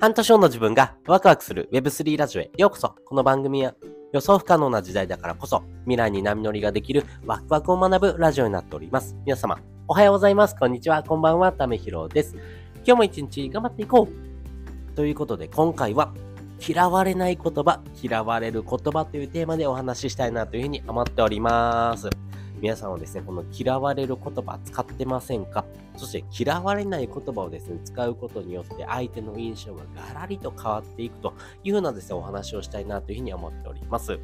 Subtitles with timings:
[0.00, 2.94] 半年後の自分がワクワクする Web3 ラジオへようこそ。
[3.04, 3.74] この番組は
[4.12, 9.16] 予想不可能な時代だからこそ未来に波乗りができるワクワクを学ぶラジオになっております。
[9.26, 9.58] 皆様、
[9.88, 10.54] おはようございます。
[10.54, 11.02] こんにちは。
[11.02, 11.50] こんばんは。
[11.50, 12.36] ためひろです。
[12.76, 14.94] 今日も一日頑張っていこう。
[14.94, 16.14] ということで今回は
[16.64, 22.08] 嫌われない言葉、嫌われる言葉というテーマでお話ししたいなというふうに思っております。
[22.60, 25.64] 皆さんはですね、この嫌われる言葉使ってませんか？
[25.96, 34.18] そして嫌われない言葉をですね、使うことによって相手の印象がガラリと変わっていくというようなですね、お話をしたいなというふうに思っております。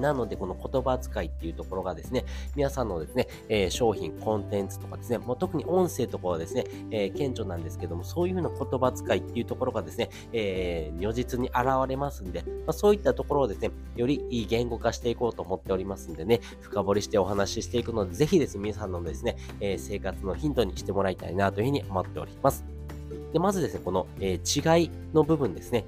[0.00, 2.24] なので、この言葉遣いっていうところがですね、
[2.56, 22.64] 皆さんのですね、えー、商品、コンテンツとかですね、もう特に音声とかはですね、えー、顕著なんですけども、そういうふうな言葉遣いっていうところがですね、えー、如実に現れますんで、まあ、そういったところをですね、よりいい言語化していこうと思っておりますんでね、深掘りしてお話ししていくので、ぜひですね、皆さんのですね、え生活のヒントにしてもらいたいなというふうに思っております。
[23.32, 25.84] で、まずですね、この、え違いの部分ですね。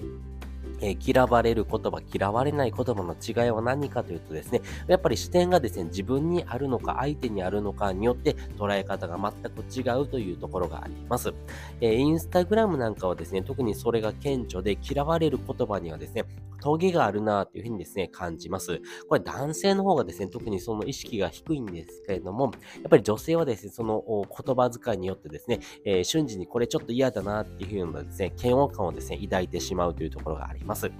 [0.82, 11.32] え、嫌われる言葉、嫌われない言葉の違いは何かというとですね、やっぱり視点がですね、自分にあるのか相手にあるのかによって捉え方が全く違うというところがあります。
[11.80, 16.24] えー、インスタグラムなんかはですね、特にそれが顕著で嫌われる言葉にはですね、
[16.62, 18.80] トゲがあるなというふうにですね、感じます。
[19.08, 22.50] これ男性の方がですね、特にその意識が低いんですけれども、や
[22.86, 30.71] っぱり女性はですね、その言葉遣いによってですね、えー、瞬時にこれちょっと嫌だなっていうようなですね、嫌悪感をですね、抱いてしまうというところがあります。
[30.72, 30.90] ます。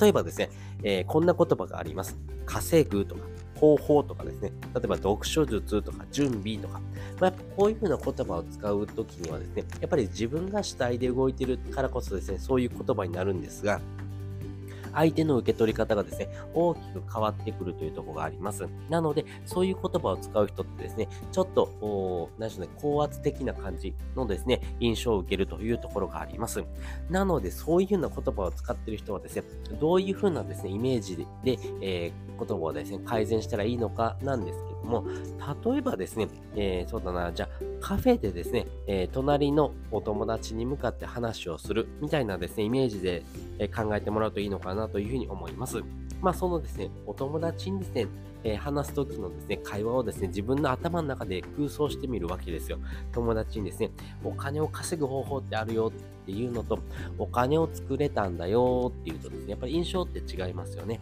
[0.00, 0.50] 例えばですね、
[0.82, 2.16] えー、こんな言葉があります。
[2.46, 3.22] 稼ぐとか、
[3.56, 6.80] 方法とかですね、例えば読書術とか準備とか、
[7.20, 13.80] まあ、こういうふうな言葉を使うときにはですね、やっぱり自分が主体で動いてるからこそですね、そういう言葉になるんですが、
[14.94, 18.66] 相手の受け取り方がですね、大きく変わってくるというところがあります。
[18.88, 26.64] なので、そういう言葉を使う人ってですね、ちょっと、お何でしょうね、高圧的な感じのですね、印象を受けるというところがあります。
[27.08, 29.42] なので、そういうふうな言葉を使ってる人はですね、
[29.80, 35.04] どういうふうなですね、イメージで、でえー、言葉をですね、改善したらいいのかなんですけども、
[35.72, 43.22] 例えばですね、えー、そうだな、じゃあ、カフェでですね、えー、隣のお友達に向かって話をするみたいなですね、イメージで、
[43.74, 45.82] 考えてもらうといいのかなというふうに思います。
[46.20, 48.06] まあ、そのですね、お友達にですね、
[48.44, 52.78] えー、話すときのですね、会話をですね、自分の頭の中で空想してみるわけですよ。
[53.12, 53.90] 友達にですね、
[54.24, 56.78] お金を稼ぐ方法ってあるよっていうのと、
[57.18, 61.00] お金を作れたんだよっていうとですね、やっぱり印象って違いますよね。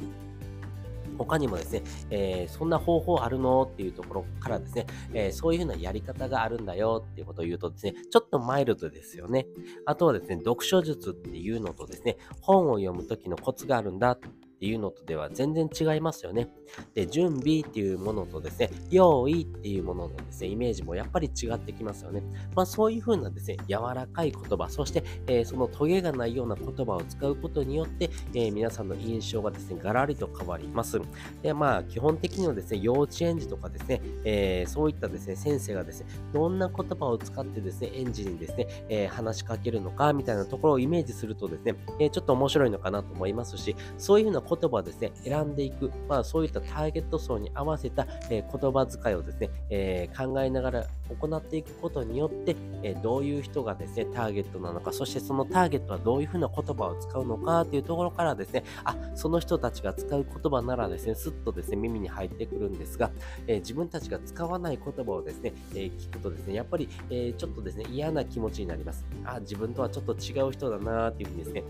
[1.19, 3.65] 他にもですね、えー、そんな方法あるの？
[3.65, 9.47] っていうところからですね、えー、そういうふうなやり方があるんだよっていうことを言うとですね、ちょっとマイルドですよね。
[9.85, 14.19] あとはですね、読書術っていうのとですね、本を読む時のコツがあるんだっ
[14.59, 16.49] ていうのとでは全然違いますよね。
[16.95, 22.23] で、準備っていうものとですね、用意っていうもののですね、イメージもやっぱり違ってきますよね。
[22.55, 31.01] まあそういう風なですね、柔らかい言葉、そして、えー、そのトゲがないような言葉を使うことによって、えー、皆さんの印象がですね、ガラリと変わります。
[31.43, 50.87] で、まあ基本的にはですね、幼稚園児とかですね、えー、そういったですね、先生がですね、どんな言葉を使ってですね、園児にですね、え話しかけるのかみたいなところをイメージするとですね、えちょっと面白いのかなと思いますし、そういう風な言葉をですね、選んでいく、まあ、そういったターゲット層に合わせた、えー、言葉遣いをですね、えー、考えながら
[51.21, 63.11] 行っていくことによって、えー、どういう人がですね、ターゲットなのか、そしてそのターゲットはどういうふうな言葉を使うのかというところからですね、あ、その人たちが使う言葉ならですね、すっとですね、耳に入ってくるんですが、
[63.47, 69.05] え自分たちが使わない言葉をですね、え聞くとですね、やっぱり、えちょっとですね、嫌な気持ちになります。
[69.25, 71.65] あ、自分とはちょっと違う人だなーっていうふうにですね、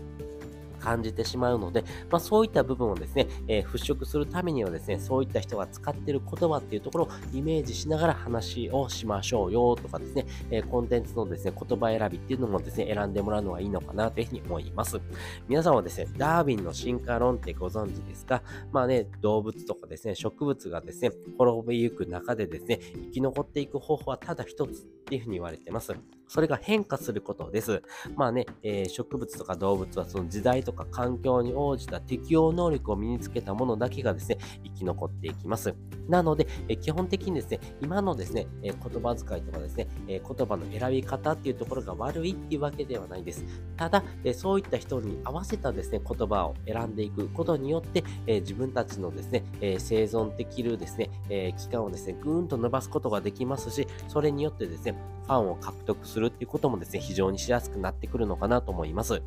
[0.79, 14.99] 感じてしまうので、まあ、そういった部分をですね、えー、払拭するためにはですね、そういった人が使っている言葉っていうところをイメージしながら話をしましょうよとかですね、えー、コンテンツのですね、言葉選びっていうのもですね、選んでもらうのがいいのかなというふうに思います。
[15.47, 18.41] 皆さんはですね、ダーウィンの進化論ってご存知ですか？
[18.71, 25.93] まあね、動物とかですね、植物がですね、滅びゆく中でですね、生き残っていく方法はただ一つっていうふうに言われてます。
[26.29, 27.81] それが変化することです。
[28.15, 35.73] まあね、えー、植物とか動物はその時代とか環境に応じた適応能力を身につけたものだけがですね、生き残っていきます。
[36.07, 43.43] なので、え基本的にですね、今のですね、え言葉遣いとかですね、え言葉の選び方っていうところが悪いっていうわけではないです。
[43.75, 54.95] ただ、えそういった人に合わせたですね、言葉を選んでいくことによって、え自分たちのですね、え生存できるですね、え期間をですね、ぐーんと伸ばすことができますし、それによってですね、
[55.25, 59.21] ファンを獲得するするっていうこともですね、非常にしやすくなってくるのかなと思います。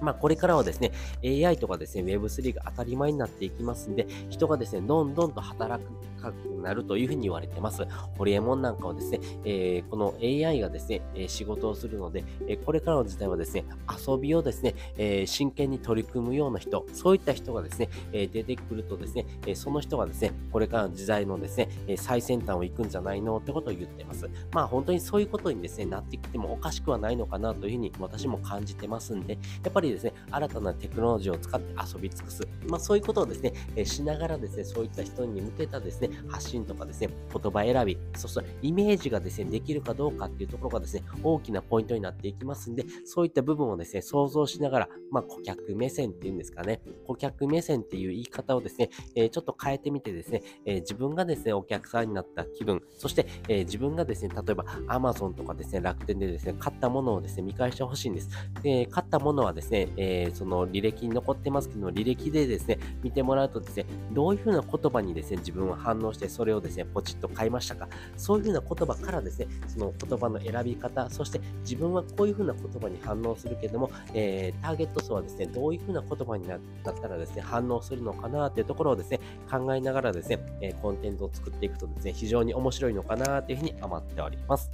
[0.00, 0.92] まあ、これからはですね、
[1.24, 5.90] AI とかですね、Web3 が当たり前になっていきますんで、人がですね、どんどんと働く
[6.22, 7.86] 高くなるというふうに言われてます。
[8.16, 13.64] ホリエモンなんかはですね、えー、この AI がですね、え仕事をするので、えこれからの時代はですね、
[14.06, 24.28] 遊びをですね、え真剣に取り組むような人、そういった人がですね、え出てくるとですね、えその人がですね、これからの時代のですね、え最先端を行くんじゃないのってことを言ってます。
[24.52, 32.46] まあ本当にそういうことにですね、なってきてもおかしくはないのかなというふうに私も感じてますんで、やっぱりですね、新たなテクノロジーを使って遊び尽くす。
[32.66, 58.30] まあそういうことをですね、えしながらですね、そういった人に向けたですね、発信とかですね、言葉選び、そしてイメージがですね、できるかどうかっていうところがですね、大きなポイントになっていきますんで、そういった部分をですね、想像しながら、まあ顧客目線っていうんですかね、顧客目線っていう言い方をですね、えー、ちょっと変えてみてですね、えー、自分がですね、お客さんになった気分、そして、えー、自分がですね、例えば Amazon とかですね、楽天でですね、買ったものをですね、見返してほしいんです。
[58.62, 67.88] で、買ったものはですね、えその履歴に残ってますけど、履歴でですね、見てもらうとですね、どういうふうな言葉にですね、自分は反反応して、それをですね、ポチッと買いましたか？
[68.16, 84.70] そういうふうな言葉からですね、その言葉の選び方、そして自分はこういうふうな言葉に反応するけども、えー、ターゲット層はですね、どういうふうな言葉になったらですね、反応するのかなっていうところをですね、考えながらですね、え、コンテンツを作っていくとですね、非常に面白いのかなというふうに思っております。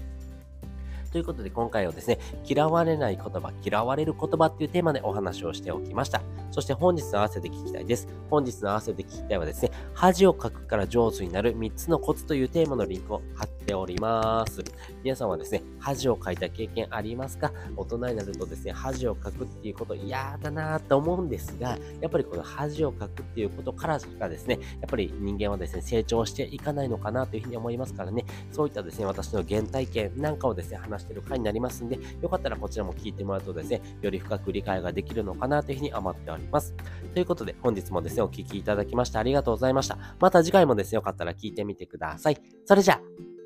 [1.15, 6.23] ということで今回はですね、嫌われない言葉、嫌われる言葉っていうテーマでお話をしておきました。
[6.51, 8.09] そして本日の合わせて聞きたいです。
[8.31, 14.63] 本日の合わせて聞きたいはですね、恥をかくから上手になる3つのコツというテーマのリンクを貼っっております。
[15.03, 17.51] 皆さんはですね、恥をかいた経験ありますか？
[17.77, 36.75] 大人になるとですね、恥をかくっていうこと嫌だなと思うんですが、やっぱりこの恥をかくっていうことからしかですね、やっぱり人間はですね、成長していかないのかなというふうに思いますからね、そういったですね、私の原体験なんかをですね、話してる回になりますんで、よかったらこちらも聞いてもらうとですね、より深く理解ができるのかなというふうに思っております。
[37.15, 39.97] ということで、本日もですね、お聴きいただきましてありがとうございました。
[40.21, 42.37] また次回もですね、よかったら聞いてみてください。
[42.67, 43.01] それじゃあ、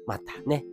[0.08, 0.64] またね。